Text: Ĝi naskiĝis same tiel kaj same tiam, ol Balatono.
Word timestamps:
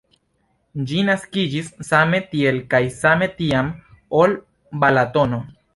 Ĝi 0.91 1.03
naskiĝis 1.09 1.69
same 1.91 2.23
tiel 2.33 2.59
kaj 2.75 2.83
same 3.03 3.31
tiam, 3.43 3.73
ol 4.23 4.39
Balatono. 4.85 5.47